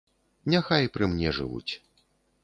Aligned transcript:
Няхай 0.53 0.87
пры 0.95 1.09
мне 1.11 1.33
жывуць. 1.39 1.73